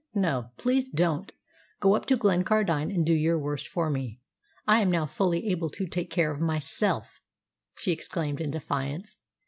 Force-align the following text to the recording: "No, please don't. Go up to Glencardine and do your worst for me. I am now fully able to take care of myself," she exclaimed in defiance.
"No, 0.15 0.49
please 0.57 0.89
don't. 0.89 1.31
Go 1.79 1.95
up 1.95 2.07
to 2.07 2.17
Glencardine 2.17 2.89
and 2.89 3.05
do 3.05 3.13
your 3.13 3.37
worst 3.37 3.67
for 3.67 3.91
me. 3.91 4.19
I 4.65 4.81
am 4.81 4.89
now 4.89 5.05
fully 5.05 5.45
able 5.51 5.69
to 5.69 5.85
take 5.85 6.09
care 6.09 6.31
of 6.31 6.41
myself," 6.41 7.21
she 7.77 7.91
exclaimed 7.91 8.41
in 8.41 8.49
defiance. 8.49 9.17